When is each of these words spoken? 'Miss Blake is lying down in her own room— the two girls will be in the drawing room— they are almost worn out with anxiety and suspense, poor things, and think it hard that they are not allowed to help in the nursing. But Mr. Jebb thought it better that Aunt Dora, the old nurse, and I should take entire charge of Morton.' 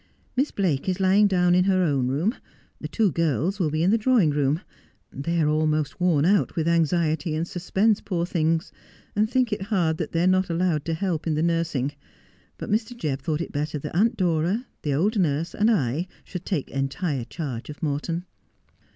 'Miss 0.35 0.49
Blake 0.49 0.89
is 0.89 0.99
lying 0.99 1.27
down 1.27 1.53
in 1.53 1.65
her 1.65 1.83
own 1.83 2.07
room— 2.07 2.33
the 2.81 2.87
two 2.87 3.11
girls 3.11 3.59
will 3.59 3.69
be 3.69 3.83
in 3.83 3.91
the 3.91 3.99
drawing 3.99 4.31
room— 4.31 4.59
they 5.13 5.39
are 5.39 5.47
almost 5.47 6.01
worn 6.01 6.25
out 6.25 6.55
with 6.55 6.67
anxiety 6.67 7.35
and 7.35 7.47
suspense, 7.47 8.01
poor 8.01 8.25
things, 8.25 8.71
and 9.15 9.29
think 9.29 9.53
it 9.53 9.61
hard 9.61 9.97
that 9.97 10.11
they 10.11 10.23
are 10.23 10.27
not 10.27 10.49
allowed 10.49 10.85
to 10.85 10.95
help 10.95 11.27
in 11.27 11.35
the 11.35 11.43
nursing. 11.43 11.91
But 12.57 12.71
Mr. 12.71 12.97
Jebb 12.97 13.21
thought 13.21 13.41
it 13.41 13.51
better 13.51 13.77
that 13.77 13.95
Aunt 13.95 14.17
Dora, 14.17 14.65
the 14.81 14.95
old 14.95 15.19
nurse, 15.19 15.53
and 15.53 15.69
I 15.69 16.07
should 16.23 16.45
take 16.47 16.71
entire 16.71 17.23
charge 17.25 17.69
of 17.69 17.83
Morton.' 17.83 18.25